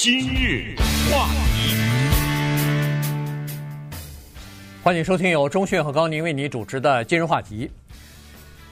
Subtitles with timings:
[0.00, 0.76] 今日
[1.10, 1.74] 话题，
[4.80, 7.68] 欢迎收听由钟迅和高宁为你主持的今日话题。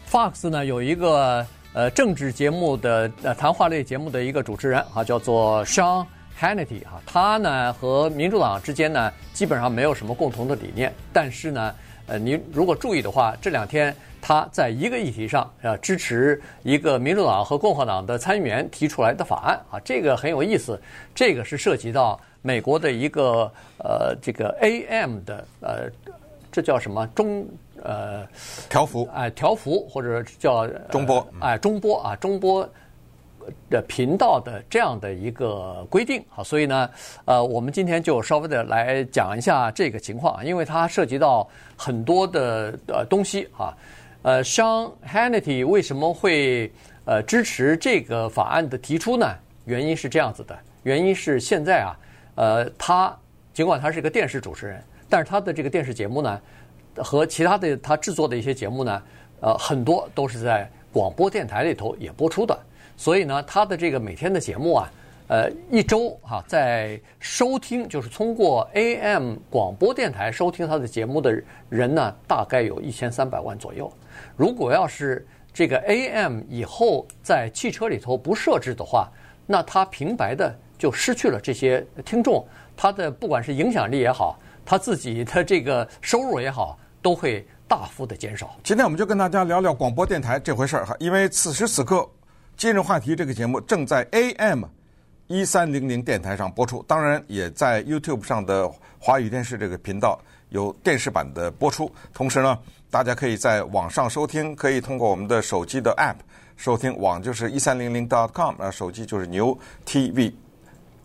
[0.09, 6.07] Fox 呢有一个呃政治节目的呃谈话类节目的一个主持人啊，叫做 Sean
[6.41, 11.75] Hannity 哈，他呢和民主党之间呢基本上没有什么共同的理念，但是呢，
[12.07, 13.95] 呃，你如果注意的话，这两天。
[14.19, 20.81] 他在一个议题上啊支持一个民主党和共和党的参议员提出来的法案啊，这个很有意思。
[21.15, 25.89] 这个是涉及到美国的一个呃这个 AM 的呃
[26.51, 27.47] 这叫什么中
[27.85, 28.27] 呃
[28.69, 32.69] 调幅哎调幅或者叫中波哎中波啊中波
[33.71, 36.89] 的频道的这样的一个规定啊，所以呢
[37.25, 43.75] 呃我们今天就稍微的来讲一下这个情况，因为它涉及到很多的呃东西啊。
[44.23, 46.73] 呃，Sean Hannity 为什么会
[47.05, 49.33] 呃支持这个法案的提出呢？
[49.67, 51.97] 原因是这样子的，原因是现在啊，
[52.35, 53.17] 呃，他
[53.55, 56.41] 尽管他是一个电视主持人，但是他的这个电视节目呢，
[56.97, 59.03] 和其他的他制作的一些节目呢，
[59.41, 62.59] 呃，很多都是在广播电台里头也播出的，
[62.97, 64.91] 所以呢，他的这个每天的节目啊，
[65.29, 73.93] 呃，一周哈、啊，在收听就是通过 AM 广播电台收听他的节目的人呢，大概有一千三百万左右。
[74.37, 79.09] 如果要是这个 AM 以后在汽车里头不设置的话，
[79.47, 88.57] 那他平白的就失去了这些听众，他的不管是影响力也好，他自己的这个收入也好，都会大幅的减少。
[88.63, 92.09] 今天我们就跟大家聊聊广播电台这回事儿哈，因为此时此刻，
[92.57, 94.65] 今日话题这个节目正在 AM
[95.27, 98.67] 一三零零电台上播出，当然也在 YouTube 上的
[98.99, 100.19] 华语电视这个频道
[100.49, 102.59] 有电视版的播出，同时呢。
[102.89, 106.15] 大家可以在网上收听，可以通过我们的手机的 App
[106.57, 106.97] 收听。
[106.99, 110.33] 网就是一三零零 .com，啊，手机就是牛 TV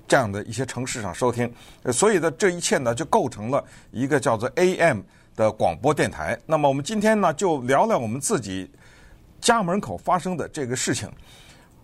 [0.08, 1.52] 这样的一些城市上收听。
[1.92, 5.02] 所以的这一切呢，就构成了一个叫做 AM
[5.36, 6.40] 的广播电台。
[6.46, 8.72] 那么我们今天呢，就聊聊我们自己
[9.42, 11.12] 家门口发生的这个事情。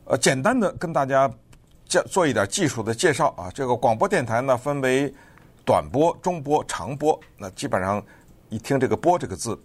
[0.05, 1.29] 呃，简单的跟大家
[1.85, 3.51] 介做一点技术的介绍啊。
[3.53, 5.13] 这个广播电台呢，分为
[5.65, 7.19] 短波、中波、长波。
[7.37, 8.01] 那基本上
[8.47, 9.59] 一听这个“波”这个字。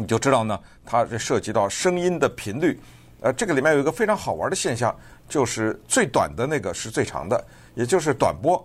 [0.00, 2.78] 你就知道呢，它这涉及到声音的频率，
[3.20, 4.96] 呃，这个里面有一个非常好玩的现象，
[5.28, 8.64] 就是最短的那个是最长的，也就是短波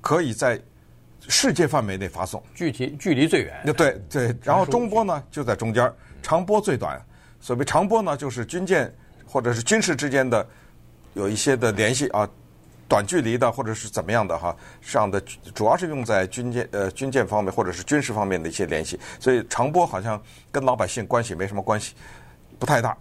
[0.00, 0.58] 可以在
[1.28, 3.74] 世界范围内发送，具体距离最远。
[3.76, 6.98] 对对，然后中波呢就在中间，长波最短。
[7.44, 8.90] 所谓长波呢，就是军舰
[9.26, 10.46] 或者是军事之间的
[11.12, 12.26] 有一些的联系啊。
[12.86, 15.20] 短距离的或者是怎么样的哈，上的
[15.54, 20.22] 主要是用在军舰呃军舰方面或者是军事方面的一些联系，所以长波好像
[20.52, 21.94] 跟老百姓关系没什么关系，
[22.58, 22.96] 不太大。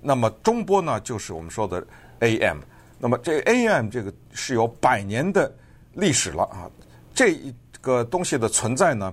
[0.00, 1.84] 那么中波呢，就是我们说的
[2.20, 2.58] AM。
[2.98, 5.52] 那么这 AM 这个是有百年的
[5.92, 6.70] 历史了啊。
[7.12, 7.36] 这
[7.80, 9.12] 个东西的存在呢，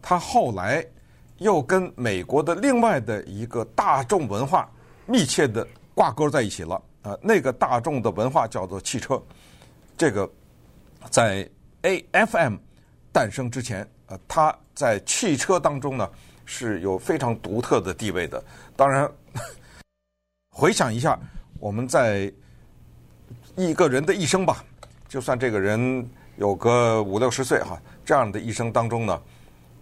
[0.00, 0.84] 它后来
[1.38, 4.70] 又跟美国的另外的一个大众文化
[5.06, 7.16] 密切的挂钩在一起了啊。
[7.22, 9.20] 那个大众的文化叫做汽车。
[9.96, 10.30] 这个
[11.10, 11.48] 在
[11.82, 12.56] AFM
[13.12, 16.08] 诞生之前，呃，它在汽车当中呢
[16.44, 18.42] 是有非常独特的地位的。
[18.76, 19.10] 当然，
[20.50, 21.18] 回想一下，
[21.58, 22.32] 我们在
[23.56, 24.64] 一个人的一生吧，
[25.08, 29.20] 就算这个人有个五六十岁哈，这样的一生当中呢，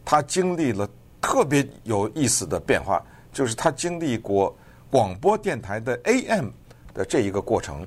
[0.05, 0.89] 他经历了
[1.27, 4.57] 特别有意思的变化，就是他经历过
[4.89, 6.51] 广播电台的 AM
[6.95, 7.85] 的这一个过程。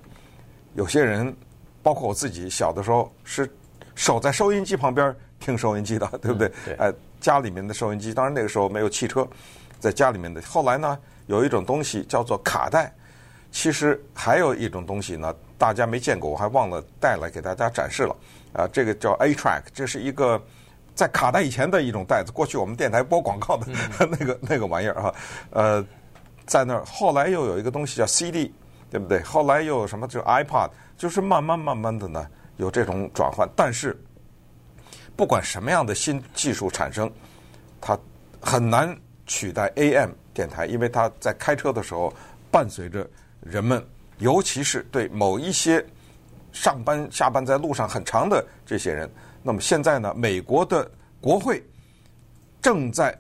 [0.73, 1.33] 有些人。
[1.81, 3.50] 包括我自己小的时候是
[3.95, 6.51] 守在收音机旁边听收音机的，对不对？
[6.66, 6.75] 对。
[6.75, 9.25] 呃，家里面的收音机，当然那个时候没有汽车，
[9.79, 10.41] 在家里面的。
[10.41, 12.94] 后来呢，有一种东西叫做卡带，
[13.50, 18.16] 其实还有一种东西呢，大家没见过，我还忘了带来给大家展示了。
[18.51, 20.39] 啊，这个叫 A track，这是一个
[21.00, 22.32] 在卡带以前的一种带子。
[22.34, 23.66] 过去我们电台播广告的
[24.12, 25.16] 那个那个玩意儿哈，
[25.52, 25.86] 呃，
[26.46, 26.84] 在那儿。
[26.84, 28.54] 后来又有一个东西叫 CD，
[28.92, 29.24] 对不对？
[29.24, 30.70] 后来又有什么就 iPod。
[30.98, 32.28] 就是慢慢慢慢的呢，
[32.58, 33.98] 有这种转换，但是
[35.16, 37.10] 不管什么样的新技术产生，
[37.80, 37.98] 它
[38.42, 38.94] 很难
[39.25, 42.13] 取代 AM 电台，因为它在开车的时候
[42.52, 43.10] 伴随着
[43.40, 43.81] 人们，
[44.18, 45.81] 尤其是对某一些
[46.52, 49.10] 上班下班在路上很长的这些人。
[49.41, 50.89] 那么现在呢，美国的
[51.21, 51.63] 国会
[52.62, 53.18] 正在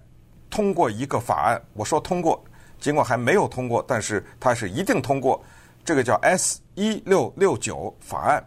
[0.49, 2.43] 通过一个法案，我说通过，
[2.79, 5.41] 尽管还没有通过，但是它是一定通过。
[5.85, 8.43] 这个叫 S 一六六九法案，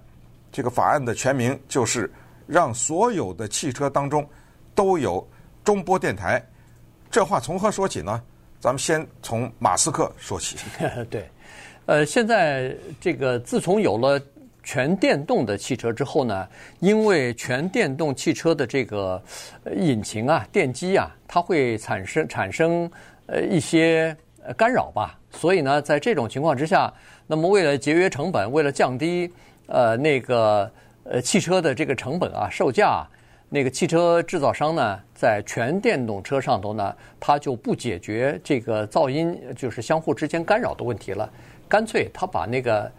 [0.52, 2.12] 这个法案的全名就是
[2.46, 4.28] 让所有的汽车当中
[4.74, 5.26] 都有
[5.64, 6.44] 中波电台。
[7.10, 8.22] 这话从何说起呢？
[8.60, 10.56] 咱们先从马斯克说起。
[11.10, 11.28] 对，
[11.86, 14.20] 呃，现在这个自从有了
[14.62, 16.48] 全电动的汽车之后呢，
[16.80, 19.22] 因为全电动汽车的这个
[19.76, 22.90] 引擎啊、电机啊，它会产生产生
[23.26, 24.16] 呃一些
[24.56, 26.92] 干扰吧，所以呢，在这种情况之下，
[27.26, 29.30] 那么为了节约成本，为了降低
[29.66, 30.70] 呃那个
[31.04, 33.06] 呃汽车的这个成本啊、售价。
[33.54, 41.30] 那个汽车制造商呢，在全电动车上头呢，他就不解决这个噪音，就是相互之间干扰的问题了，
[41.68, 42.90] 干脆他把那个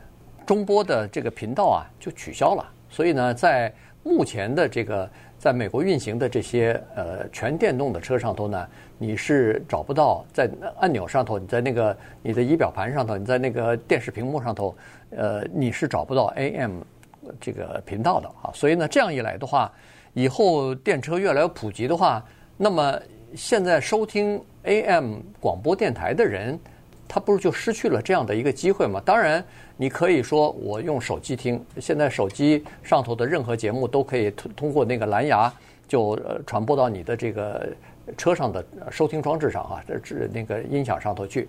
[0.46, 2.66] 中波的这个频道啊就取消了。
[2.90, 3.74] 所以呢，在
[4.04, 8.68] 目前的这个在美国运行的这些呃全电动的车上头呢，
[8.98, 10.50] 你是找不到在
[10.80, 14.76] 按钮上头，你在那个你的仪表盘上头，你在那个电视屏幕上头，
[15.12, 16.82] 呃，你是找不到 AM
[17.40, 18.52] 这个频道的啊。
[18.54, 19.72] 所以呢，这样一来的话。
[20.16, 22.24] 以后电车越来越普及的话，
[22.56, 23.02] 那么
[23.34, 26.60] 现在收听 AM 广播电台的人，
[27.14, 29.00] 他不是就失去了这样的一个机会吗？
[29.06, 29.46] 当然，
[29.78, 35.54] 你可以说我用手机听，现在手机上头的任何节目都可以通通过那个蓝牙
[35.88, 37.70] 就传播到你的这个
[38.18, 41.48] 车上的收听装置上啊，这这那个音响上头去。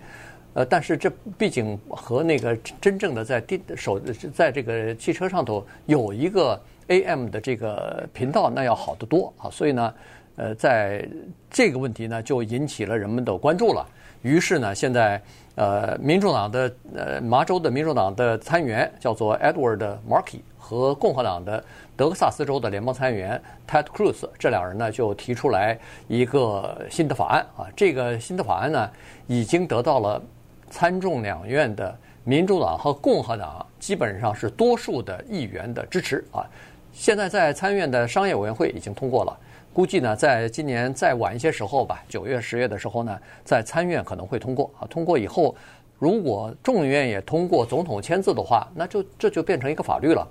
[0.53, 3.99] 呃，但是这毕竟和那个真正的在电手
[4.31, 6.61] 在这个汽车上头有一个。
[6.87, 9.91] AM 的这个频道那要好得多啊，所以呢，
[10.35, 11.07] 呃，在
[11.49, 13.85] 这个问题呢就引起了人们的关注了。
[14.21, 15.21] 于是呢，现在
[15.55, 21.63] 呃，民主党的呃麻州的民主党的参议员叫做 Edward Markey 和共和党的
[21.95, 25.77] 德克萨斯州的联邦参议员 Ted Cruz 这两人呢就提出来
[26.07, 27.69] 一个新的法案啊。
[27.75, 28.89] 这个新的法案呢
[29.27, 30.21] 已经得到了
[30.69, 36.43] 参众两院的民主党和共和党基本上是多数的议员的支持啊。
[36.91, 39.37] 现在在参院的商业委员会已经通过了，
[39.75, 44.87] 估计呢，在今年再晚一些时候吧，九月、十月的时候呢，在参院可能会通过啊。
[44.89, 45.53] 通过以后，
[45.99, 50.25] 如果众议院也通过，总统签字的话，那就这就变成一个法律了。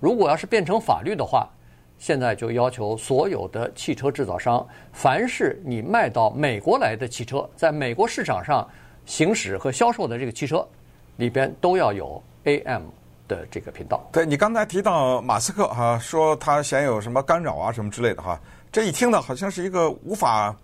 [0.00, 1.48] 如果要是变成法律的话，
[1.96, 8.68] 现在就要求所有的汽车制造商，凡是你卖到美国来的汽车，在美国市场上
[9.06, 10.68] 行驶和销售的这个汽车
[11.16, 12.82] 里边都要有 AM。
[13.30, 18.36] 的这个频道，对，你刚才提到马斯克哈、说他嫌有什么干扰啊什么之类的哈，
[18.72, 20.54] 这一听呢，好像是一个无法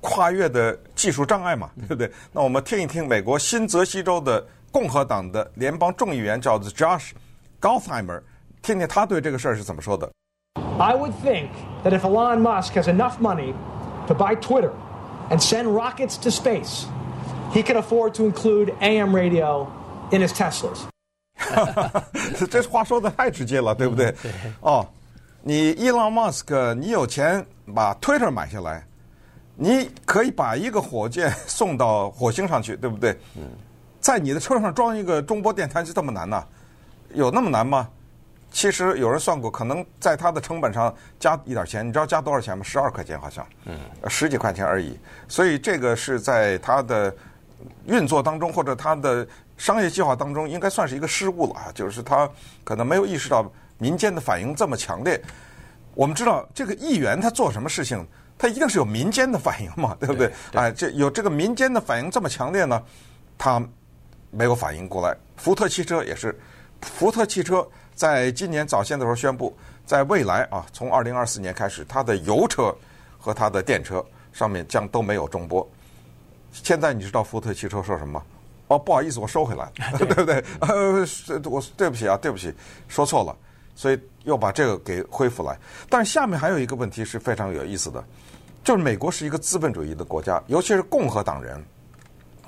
[0.00, 2.10] 跨越的技术障碍嘛，对不对？
[2.32, 7.10] 那我们听一听美国新泽西州的共和党的联邦众议员叫做 Josh
[7.60, 8.22] Gottheimer，
[8.62, 10.10] 听听他对这个事儿是怎么说的。
[10.78, 11.50] I would think
[11.84, 13.52] that if Elon Musk has enough money
[14.06, 14.72] to buy Twitter
[15.28, 16.86] and send rockets to space,
[17.52, 19.66] he can afford to include AM radio
[20.10, 20.80] in his Teslas.
[22.50, 24.14] 这话说的太直接了，对不对
[24.60, 24.86] 哦，
[25.46, 27.44] 你伊朗马斯克，你有钱
[27.74, 28.82] 把 Twitter 买下来，
[29.56, 33.14] 你可以把一个火箭送到火星上去，对不对？
[33.36, 33.42] 嗯，
[34.00, 36.42] 在你的车上装一个中波电台就这么难呐？
[37.12, 37.86] 有那么难吗？
[38.50, 42.64] 其实有人算过，可能在它的成本上加一点钱，你知道加多少钱吗？
[42.64, 44.98] 十二块钱好像，嗯，十几块钱而已。
[45.28, 47.14] 所以这个是在它的
[47.84, 49.28] 运作当中或者它的。
[49.56, 52.28] 商业计划当中应该算是一个失误了啊，就是他
[52.64, 53.48] 可能没有意识到
[53.78, 55.20] 民间的反应这么强烈。
[55.94, 58.04] 我们知道这个议员他做什么事情，
[58.36, 60.32] 他一定是有民间的反应嘛，对不对？
[60.52, 62.82] 哎，这有这个民间的反应这么强烈呢，
[63.38, 63.62] 他
[64.30, 65.16] 没有反应过来。
[65.36, 66.36] 福特汽车也是，
[66.80, 69.56] 福特汽车在今年早先的时候宣布，
[69.86, 72.74] 在未来啊，从二零二四年开始，它的油车
[73.18, 75.68] 和它的电车上面将都没有中波。
[76.50, 78.22] 现在你知道福特汽车说什么吗？
[78.68, 80.42] 哦，不好意思，我收回来， 对不对？
[80.60, 81.06] 呃，
[81.44, 82.52] 我对不起啊，对不起，
[82.88, 83.36] 说错了，
[83.74, 85.58] 所以又把这个给恢复来。
[85.88, 88.02] 但是下面还有一个问题是非常有意思的，
[88.62, 91.62] 就是美国是一个资本主义的国家，尤其是共和党人，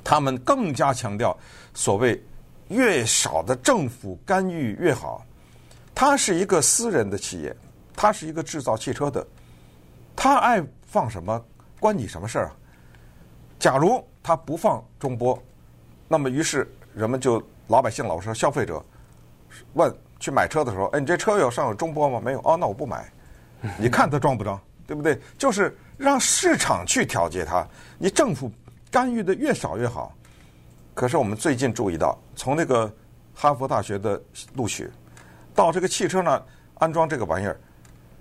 [0.02, 1.36] 他们更加强调
[1.74, 2.22] 所谓
[2.68, 5.24] 越少的政府干预越好。
[5.94, 7.56] 他是一个私人的企业，
[7.94, 9.26] 他是一个制造汽车的，
[10.14, 11.42] 他爱放什么
[11.80, 12.56] 关你什么事儿啊？
[13.58, 15.42] 假如他不放中波。
[16.08, 18.84] 那么，于是人们就老百姓老说消费者
[19.74, 22.20] 问去买车的时候，哎，你这车有上有中波吗？
[22.22, 23.10] 没有，哦，那我不买。
[23.78, 25.18] 你看它装不装，对不对？
[25.38, 27.66] 就是让市场去调节它，
[27.98, 28.50] 你政府
[28.90, 30.14] 干预的越少越好。
[30.94, 32.92] 可是我们最近注意到，从那个
[33.34, 34.20] 哈佛大学的
[34.54, 34.90] 录取
[35.54, 36.42] 到这个汽车呢
[36.74, 37.58] 安装这个玩意儿，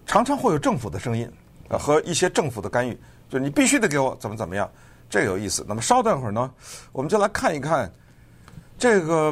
[0.06, 1.30] 常常会有政府的声音
[1.70, 2.98] 和一些政府的干预，
[3.30, 4.70] 就你必须得给我怎么怎么样。
[5.10, 5.64] 这个有意思。
[5.68, 6.52] 那么稍等会儿呢，
[6.92, 7.92] 我们就来看一看
[8.78, 9.32] 这个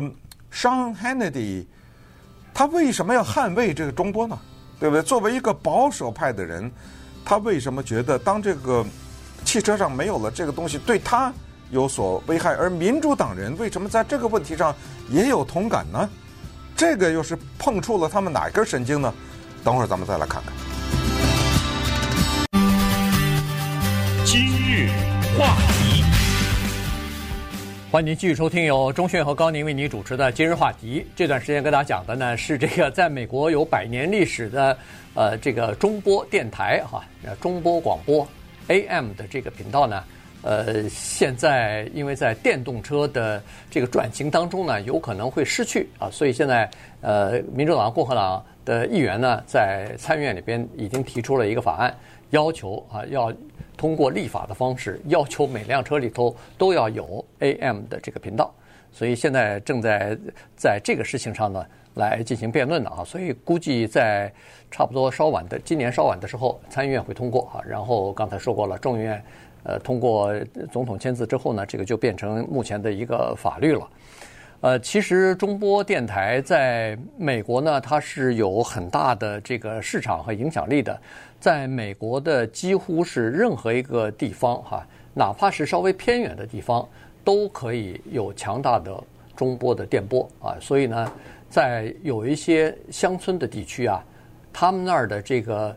[0.52, 1.66] Sean Hannity，
[2.54, 4.38] 他为什么要捍卫这个中波呢？
[4.80, 5.02] 对不对？
[5.02, 6.72] 作为一个保守派的人，
[7.26, 8.86] 他为什么觉得当这个
[9.46, 11.34] 汽车上没有了这个东西，对他
[11.72, 12.54] 有所危害？
[12.56, 14.76] 而民主党人为什么在这个问题上
[15.10, 16.10] 也有同感呢？
[16.76, 19.14] 这个又是碰触了他们哪根神经呢？
[19.64, 20.54] 等会儿咱们再来看看。
[24.26, 24.90] 今日
[25.38, 25.83] 话题，
[27.94, 31.02] 欢迎您继续收听由钟迅和高宁为您主持的《今日话题》。
[31.16, 34.76] 这段时间跟大家讲的呢是这个在美国有百年历史的
[35.14, 37.06] 呃这个中波电台哈，
[37.40, 38.28] 中波广播
[38.70, 40.04] AM 的这个频道呢。
[40.42, 46.68] 呃，现在因为在电动车的这个转型当中呢，有可能会失去啊，所以现在
[47.00, 51.96] 呃，民主党、共和党的议员呢，在参议院里边已经提出了一个法案，
[52.32, 53.32] 要求啊，要
[53.84, 58.50] 通过立法的方式，要求每辆车里头都要有 AM 的这个频道，
[58.94, 60.18] 所以现在正在
[60.56, 64.32] 在这个事情上呢来进行辩论呢啊，所以估计在
[64.72, 69.22] 差不多稍晚的今年稍晚的时候，参议院会通过啊，然后刚才说过了，众议院。
[69.66, 70.34] 呃，通过
[70.72, 73.86] 总统签字之后呢，这个就变成目前的一个法律了。
[74.64, 80.98] 呃，其实中波电台在美国呢，它是有很大的这个市场和影响力的，
[81.38, 86.88] 在美国的几乎是任何一个地方哈，哪怕是稍微偏远的地方，
[87.26, 89.04] 都可以有强大的
[89.36, 90.56] 中波的电波啊。
[90.62, 91.12] 所以呢，
[91.50, 94.02] 在有一些乡村的地区啊，
[94.54, 95.76] 他们那儿的这个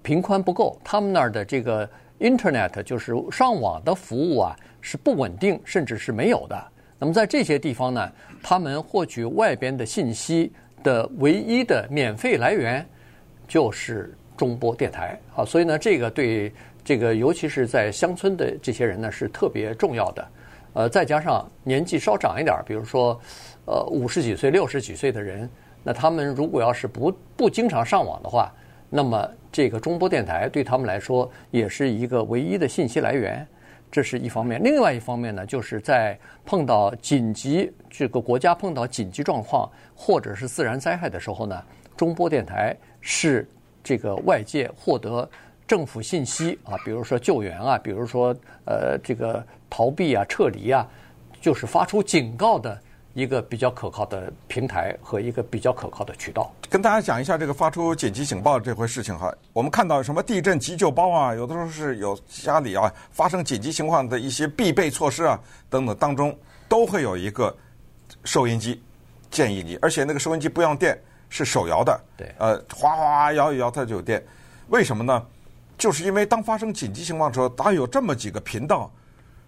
[0.00, 1.86] 频宽不够，他们那儿的这个。
[2.20, 6.72] Internet 就是上网的服务啊，是不稳定，甚至是没有的。
[6.98, 8.12] 那么在这些地方呢，
[8.42, 10.52] 他们获取外边的信息
[10.82, 12.84] 的唯一的免费来源
[13.46, 15.44] 就是中波电台啊。
[15.44, 16.52] 所以呢，这个对
[16.84, 20.28] 这个尤其是在乡村的这些人呢是特别重要的。
[20.74, 23.20] 呃，再加上年纪稍长一点，比如说
[23.64, 25.48] 呃五十几岁、六十几岁的人，
[25.82, 28.52] 那他们如果要是不不经常上网的话，
[28.90, 33.46] 那么，这个中波电台对他们来说也是一个唯一的信息来源，
[33.90, 34.62] 这是一方面。
[34.62, 41.62] 另外一方面呢，就是在碰到紧急这个国家碰到紧急状况或者是自然灾害的时候呢，
[41.96, 43.48] 中波电台是
[43.82, 45.28] 这个外界获得
[45.66, 50.86] 政府信息啊，比如说救援啊，比如说呃这个逃避啊、撤离啊，
[51.40, 52.78] 就是发出警告的。
[53.14, 59.34] 一个比较可靠的平台和一个比较可靠的渠道，跟大家讲一下这个发出紧急警报这回事情哈。
[59.52, 66.36] 我们看到什么地震急救包啊，有的时候是有家里啊发生紧急情况的一些必备措施啊等等当中
[66.68, 67.56] 都会有一个
[68.22, 68.80] 收音机，
[69.30, 70.96] 建议你，而且那个收音机不用电，
[71.28, 74.24] 是手摇的，对，呃，哗哗摇一摇它就有电。
[74.68, 75.26] 为什么呢？
[75.76, 78.88] 就是因为当发生紧急情况的时候，它有这么几个频道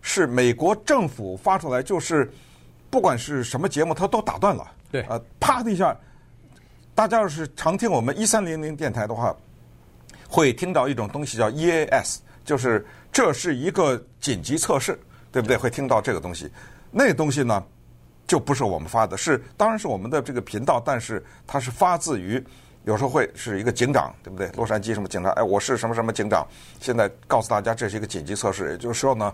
[0.01, 2.29] 是美国政府发出来，就是。
[2.91, 4.67] 不管是什么节目，它都打断了。
[4.91, 5.97] 对，呃，啪的一下，
[6.93, 9.35] 大家要是常听我们一三零零电台的话，
[10.29, 14.99] 会听到一种东西叫 EAS，就是这是一个紧急测试，
[15.31, 15.57] 对不对？
[15.57, 16.51] 会听到这个东西。
[16.91, 17.65] 那个东西呢，
[18.27, 22.45] 就不是我们发的，是当然是我们的这个频道，但是它是发自于
[22.83, 24.49] 有时候会是一个警长，对不对？
[24.57, 25.31] 洛杉矶什么警察？
[25.31, 26.45] 哎，我是什么什么警长，
[26.81, 29.33] 现在告诉大家这是一个紧急测试，也就是说呢，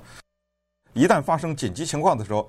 [0.92, 2.46] 一旦发生紧急情况的时候。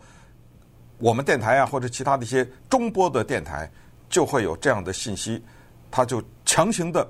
[1.00, 3.70] 我们电台啊，或者其他的一些中波的电台，
[4.10, 5.44] 就会有这样的信息，
[5.92, 7.08] 它就强行的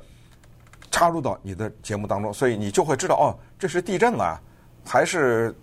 [0.92, 4.38] 插入到你的节目当中，所以你就会知道哦，这是地震了，
[4.86, 5.56] 还是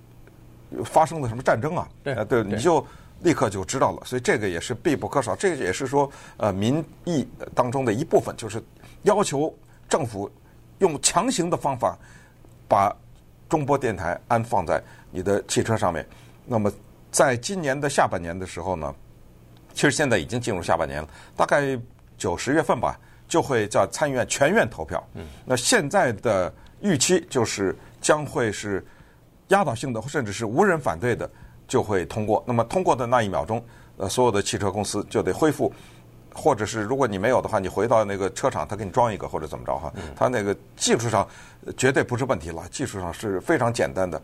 [0.86, 1.86] 发生了什么战争啊？
[2.02, 2.84] 对，对，你就
[3.20, 4.02] 立刻就知道了。
[4.06, 8.62] 所以这个也是必不可少，这个也是说呃民意当中的一部分，就是
[9.02, 9.54] 要求
[9.86, 10.30] 政府
[10.78, 11.94] 用强行的方法
[12.66, 12.90] 把
[13.50, 16.06] 中波电台安放在你的汽车上面，
[16.46, 16.72] 那么。
[17.14, 18.92] 在今年的下半年的时候呢，
[19.72, 21.78] 其实现在已经进入下半年了，大概
[22.18, 25.00] 九十月份吧，就会在参议院全院投票。
[25.14, 28.84] 嗯，那现在的预期就是将会是
[29.50, 31.30] 压倒性的，甚至是无人反对的
[31.68, 32.42] 就会通过。
[32.48, 33.64] 那么通过的那一秒钟，
[33.96, 35.72] 呃，所有的汽车公司就得恢复，
[36.34, 39.92] 或者是如果你没有的话，你回到那个车厂，他给你装一个或者怎么着哈。
[40.16, 41.24] 他那个技术上
[41.76, 44.20] 绝对不是问题了，技术上是非常简单的。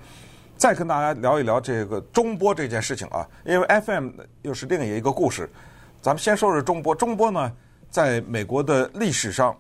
[0.61, 4.11] 再跟大家聊一聊这个中波这件事情啊，因为 FM
[4.43, 5.49] 又是另一个故事。
[6.03, 7.51] 咱们先说说中波，中波呢，
[7.89, 9.57] 在美国的历史上，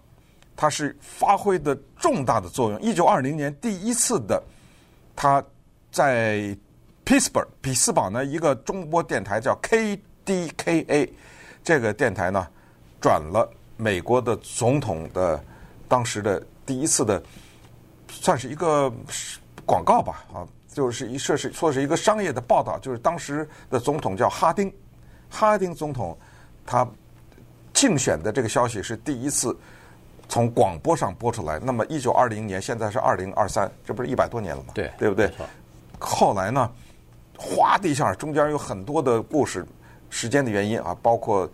[0.54, 2.78] 它是发挥的重大的作用。
[2.82, 4.42] 一九二零年第一次的，
[5.16, 5.42] 它
[5.90, 6.54] 在
[7.06, 11.08] Pittsburgh 匹斯堡呢，一个中波电台叫 KDKA，
[11.64, 12.46] 这个电台呢，
[13.00, 15.42] 转了美国的总统的
[15.88, 17.22] 当时的第一次的，
[18.10, 18.92] 算是一个
[19.64, 20.46] 广告吧，啊。
[20.72, 24.72] 就是一说是说是一个商业的报道，就是当时的总统叫哈丁，
[25.28, 26.16] 哈丁总统
[26.64, 26.88] 他
[27.72, 29.56] 竞选的这个消息是第一次
[30.28, 31.58] 从广播上播出来。
[31.58, 34.72] 那么一九二零年，现在是二零二三，这不是一百多年了吗？
[34.74, 35.30] 对，对不对？
[35.98, 36.70] 后来呢，
[37.36, 39.66] 哗的一下，中间有很多的故事，
[40.08, 41.50] 时间的原因啊，包括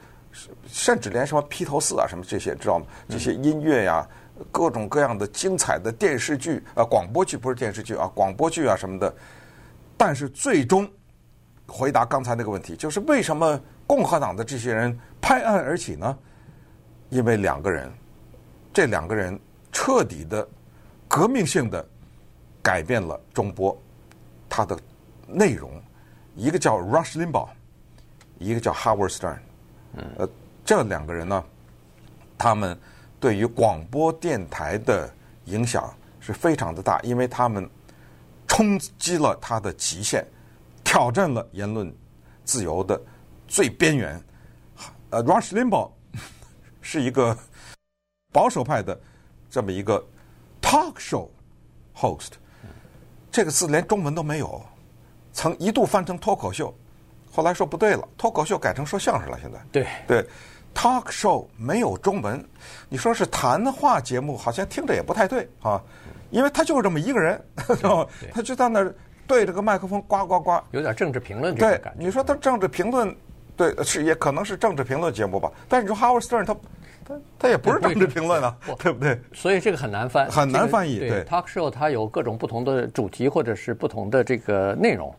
[0.66, 2.86] 甚至连什么披头四啊什么这些，知道吗？
[3.08, 4.06] 这些音乐呀，
[4.52, 9.14] 各种各样的精彩的电视剧啊，广播剧不是电视剧啊，广播剧啊什么的。
[9.96, 10.88] 但是最终
[11.66, 16.18] 回答刚才那个问题，就是为什么共和党的这些人拍案而起呢？
[17.08, 17.90] 因为两个人，
[18.72, 19.38] 这两个人
[19.72, 20.46] 彻底的
[21.08, 21.86] 革命性的
[22.62, 23.80] 改变了中波
[24.48, 24.78] 它的
[25.26, 25.82] 内容。
[26.34, 27.48] 一个叫 Rush Limbaugh，
[28.38, 29.38] 一个叫 Howard Stern。
[30.18, 30.28] 呃，
[30.64, 31.44] 这两个人呢，
[32.36, 32.78] 他们
[33.18, 35.12] 对于广播电台的
[35.46, 37.68] 影响是非常的大，因为他们
[38.46, 40.26] 冲击了他的极限，
[40.84, 41.92] 挑战了言论
[42.44, 43.00] 自由的
[43.48, 44.22] 最边缘。
[45.10, 45.90] 呃，Rush Limbaugh
[46.82, 47.36] 是一个
[48.32, 48.98] 保守派的
[49.48, 50.04] 这么一个
[50.60, 51.28] talk show
[51.94, 52.32] host，
[53.30, 54.64] 这个字连中文都没有，
[55.32, 56.74] 曾一度翻成脱口秀。
[57.32, 59.38] 后来说不对了，脱口秀改成说相声了。
[59.40, 60.28] 现在对对
[60.76, 62.44] ，talk show 没有中文，
[62.90, 65.82] 你说是谈话节目，好像听着也不太对啊，
[66.30, 67.42] 因为他就是这么一个人，
[68.30, 68.94] 他就在那儿
[69.26, 72.04] 对着个麦克风呱呱呱，有点政治评论这对个感觉。
[72.04, 73.16] 你说他政治评论，
[73.56, 76.54] 对是也可能是政治评论节目吧，但是你说 Howard Stern 他
[77.04, 79.18] 他他也不是政治评论啊，对不对？
[79.32, 80.98] 所以这个很难翻，很难翻译。
[80.98, 85.14] 对，对，talk show 它有各种不同的主题或者是不同的这个内容。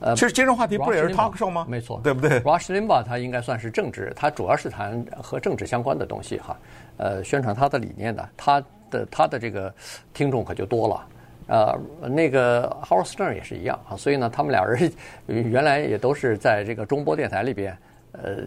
[0.00, 1.66] 呃，其实今日话题不也是 talk show 吗？
[1.68, 6.56] 没错，对不对？Rush Limbaugh 他应该算是政治，他主要是谈和政治相关的东西哈，
[6.96, 9.72] 呃，宣传他的理念的，他的他的这个
[10.14, 11.06] 听众可就多了。
[11.48, 11.78] 呃，
[12.08, 14.90] 那个 Howard Stern 也是一样啊，所以呢，他们俩人
[15.26, 17.76] 原来也都是在这个中波电台里边，
[18.12, 18.38] 呃，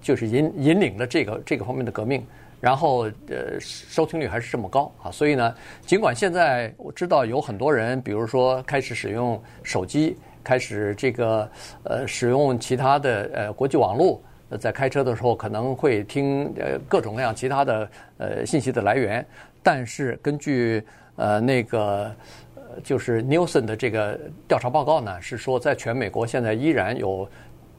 [0.00, 2.24] 就是引引领了这个这个方面的革命，
[2.60, 5.52] 然后呃，收听率还是这么高啊，所以呢，
[5.84, 10.16] 尽管现在我知道有很多人，比如说开始使用手机。
[10.42, 11.48] 开始这个
[11.84, 14.20] 呃使用其他的呃国际网络，
[14.58, 19.24] 在开车的时候可能会听呃各种各样其他的呃信息的来源，
[19.62, 20.84] 但是根据
[21.16, 22.14] 呃那个
[22.82, 27.28] 就是 Nielsen 的这个调查报告呢，是说在全美国现在依然有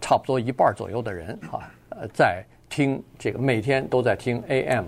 [0.01, 4.85] 差不多一半左右的人啊呃在听这个每天都在听 AM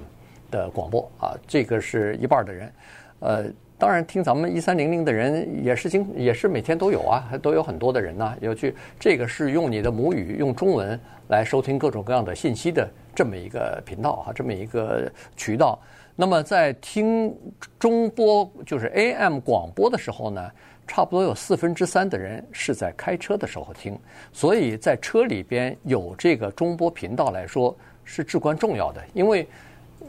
[0.49, 2.71] 的广播啊，这个是一半的人，
[3.19, 3.45] 呃。
[3.77, 15.77] 当然，听咱们一三零零的人也是经也是每天都有啊，都有很多的人呢、有去这个是用你的母语用中文来收听各种各样的信息的这么一个频道啊，这么一个渠道。
[16.15, 17.35] 那么在听
[17.77, 20.49] 中波就是 AM 广播的时候呢，
[20.87, 23.99] 差不多有四分之三的人是在开车的时候听，
[24.31, 29.45] 所以在车里边有这个中波频道来说是至关重要的，因为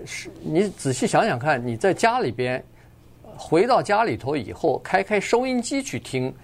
[0.04, 2.62] 是你仔细想想看，你在家里边。
[3.36, 6.34] 回到家里头以后，开开收音机去听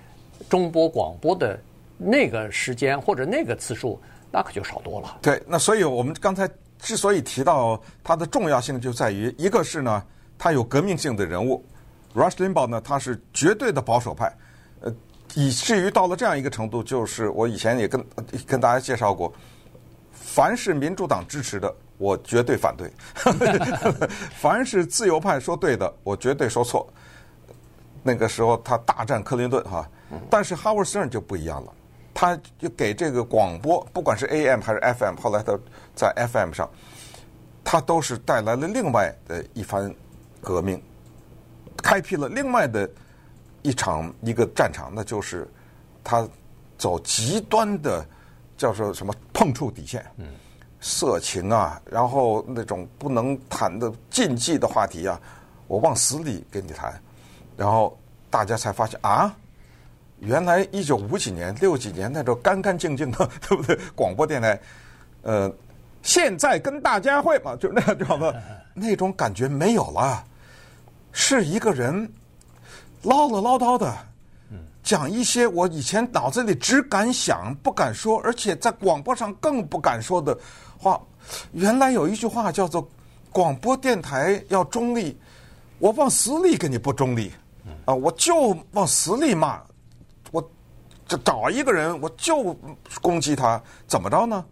[0.48, 1.58] 中波广播的
[1.96, 4.00] 那个时间或者那个次数，
[4.30, 5.18] 那可就少多了。
[5.22, 10.02] 对，那所以我们刚才之所以提到它的重要性，就在于一个是呢，
[10.38, 11.64] 它有革命性的人物
[12.14, 14.32] ，Rush Limbaugh 呢，他是绝对的保守派，
[14.80, 14.92] 呃，
[15.34, 18.04] 以至于到了这样一个程度，就是我以前也跟
[18.46, 19.32] 跟大家介绍过，
[20.34, 21.72] 凡是民主党支持的。
[21.98, 22.90] 我绝对反对，
[24.34, 26.92] 凡是自由派说对的，我绝对说错。
[28.02, 29.88] 那个时候他大战克林顿哈，
[30.28, 31.72] 但是哈沃森就不一样了，
[32.12, 35.56] 他就给这个广播，不管是 AM 还是 FM，后来他
[35.94, 36.68] 在 FM 上，
[37.62, 39.94] 他都是带来了另外的一番
[40.40, 40.82] 革命，
[41.76, 42.90] 开辟了另外的
[43.62, 45.48] 一场一个战场，那就是
[46.02, 46.28] 他
[46.76, 48.04] 走极端的
[48.62, 50.04] 叫做什么碰触底线。
[50.80, 55.20] 色情啊，然后那种不能谈的禁忌的话题啊，
[55.66, 57.00] 我往死里跟你谈，
[57.56, 57.96] 然后
[58.30, 59.34] 大家才发现啊，
[60.18, 63.78] 原来一九五几年、六几年那种干干净净的， 对不对？
[63.94, 64.60] 广播电台，
[65.22, 65.52] 呃，
[66.02, 68.32] 现在跟大家会嘛，就那样知道吗？
[68.74, 70.24] 那种感觉没有了，
[71.12, 72.12] 是一个人
[73.02, 73.92] 唠了唠叨的，
[74.82, 80.36] 讲一些我以前脑子里只敢想不敢说，而且在广播上更不敢说的。
[80.76, 81.00] 话，
[81.52, 82.84] 原来有一句话叫做
[83.30, 85.16] “广播电台要中立”，
[85.78, 87.30] 我往死里跟你不中立，
[87.84, 89.62] 啊，我就往死里骂，
[90.32, 90.42] 我
[91.06, 92.52] 就找一个人我就
[93.00, 94.44] 攻击他，怎么着呢？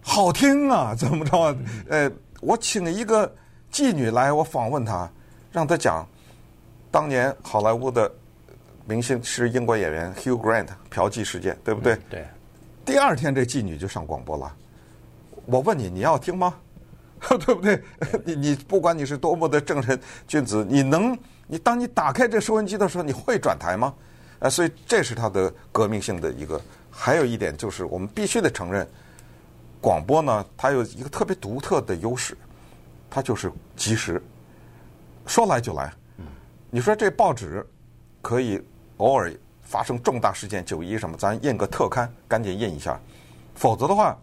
[0.00, 1.56] 好听啊，怎么着？
[1.88, 2.08] 呃，
[2.40, 3.34] 我请一个
[3.72, 5.10] 妓女来，我访问她，
[5.50, 6.06] 让她讲
[6.92, 8.08] 当年好莱坞的
[8.84, 11.96] 明星是英国演员 Hugh Grant 嫖妓事件，对不对？
[12.10, 12.26] 对。
[12.84, 14.54] 第二天这妓女就上广播了。
[15.46, 16.54] 我问你，你要听吗？
[17.22, 17.80] 对不对？
[18.24, 21.16] 你你不管你是多么的正人君子，你能
[21.46, 23.94] 你当你打开这收音机的时候，你会转台吗？
[24.40, 26.60] 啊，所以这是它的革命性的一个。
[26.90, 28.86] 还有一点就是，我们必须得承认，
[29.80, 32.36] 广播呢，它有一个特别独特的优势，
[33.08, 34.20] 它就是及时，
[35.24, 35.92] 说来就来。
[36.70, 37.64] 你说这报纸
[38.20, 38.60] 可以
[39.02, 42.98] 偶尔发生重大事件，九一什么，咱印个特刊，赶紧印一下。
[43.54, 44.16] 否则的话，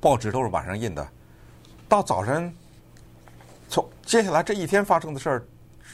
[0.00, 1.06] 报纸都是晚上印的，
[1.88, 2.52] 到早晨，
[3.68, 5.42] 从接下来这一天发生的事儿，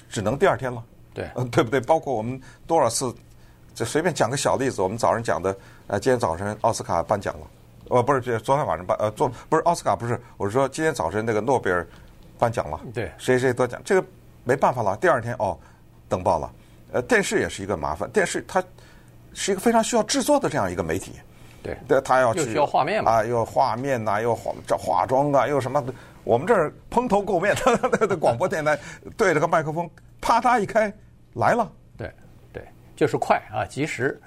[0.09, 0.83] 只能第二天了。
[1.13, 1.81] 对，嗯，对不对？
[1.81, 3.15] 包括我们多少次，
[3.75, 5.57] 就随便讲个小例子，我们早上讲的，
[5.89, 7.47] 呃，今天早晨奥斯卡颁奖了，
[7.91, 11.87] 呃，不是，昨天晚上颁，呃，昨不是奥斯卡，不是，我是说今天早晨那个诺贝尔
[12.39, 14.07] 颁奖了，对，谁谁得奖，这个
[14.45, 15.59] 没办法了，第二天哦，
[16.09, 16.51] 登报了。
[16.93, 18.63] 呃，电视也是一个麻烦，电视它
[19.35, 21.13] 是一个非常需要制作的这样一个媒体，
[21.63, 25.85] 对，对，它要去需要画面嘛啊，又画面呐、啊，又化这化妆啊，又什么？
[26.25, 28.79] 我们这儿蓬头垢面的 的广播电台
[29.17, 29.89] 对着个麦克风，
[30.21, 30.93] 啪嗒一开
[31.35, 32.13] 来了，对
[32.53, 32.63] 对，
[32.97, 34.21] 就是快啊，及时，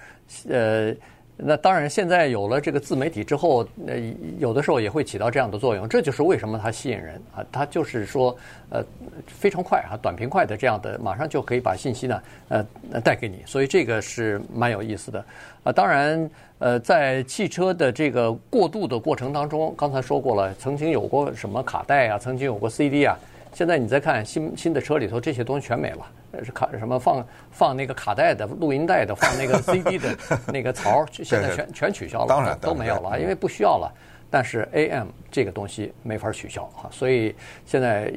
[0.49, 0.95] 呃。
[1.37, 3.97] 那当然，现在有了这个自媒体之后，呃，
[4.37, 5.89] 有的时候也会起到这样的作用。
[5.89, 8.37] 这就是为什么它吸引人啊，它就是说，
[8.69, 8.83] 呃，
[9.25, 13.41] 非常快啊，短平快的这样的，马上就可以把信息呢，呃，带给你。
[13.45, 15.25] 所以这个是蛮有意思的
[15.63, 15.71] 啊。
[15.71, 23.17] 当然，呃，在汽车的这个过渡的过程当中，刚才说过了，曾经有过什么卡带啊，曾经有过 CD 啊。
[23.51, 26.05] 现在你再看新新的车里头，这些东西全没了。
[26.43, 30.17] 是卡什么放放那个卡带的、录音带的、放那个 CD 的
[30.47, 33.91] 那个槽，现在全全取消了，当然都没有了，因为不需要了。
[34.29, 38.13] 但是 AM 这个东西没法取消啊，所以现在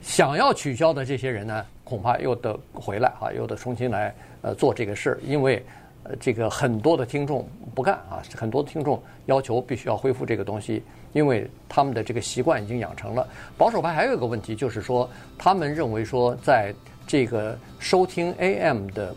[0.00, 5.64] 想要取消的这些人呢，恐怕又得回来啊，又得重新来呃做这个事，因为。
[6.08, 7.44] 呃，这个很多的听众
[7.74, 10.84] 不干啊，很多的听众要求必须要恢复这个东西，
[11.16, 13.26] 因为他们的这个习惯已经养成了。
[13.56, 16.74] 保守派还有一个问题，就是说他们认为说，在
[17.06, 19.14] 这个收听 AM 的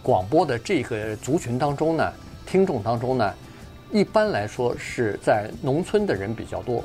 [0.00, 2.12] 广播的这个族群当中呢，
[2.46, 3.34] 听众当中呢，
[3.90, 6.84] 一般来说是在农村的人比较多，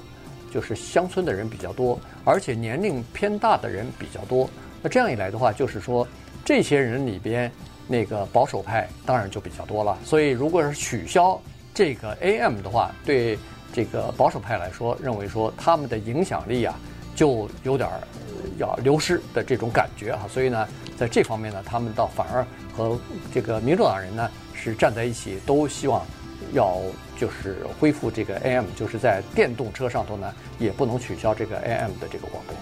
[0.51, 4.49] 就是乡村的人比较多，而且年龄偏大的人比较多。
[4.81, 6.07] 那这样一来的话，就是说
[6.43, 7.51] 这些人里边。
[7.91, 11.41] 那个保守派当然就比较多了，所以如果是取消
[11.73, 13.35] 这个 AM 的话，对
[13.73, 16.75] 这个保守派来说，认为说他们的影响力啊，
[17.15, 17.89] 就有点
[18.57, 22.99] 要流失的这种感觉啊，所以呢，在这方面呢，他们倒反而和
[23.33, 26.05] 这个民主党人呢是站在一起，都希望
[26.53, 26.77] 要
[27.17, 32.55] 就是恢复这个 AM，就是在电动车上头呢，也不能取消这个 AM 的这个广播。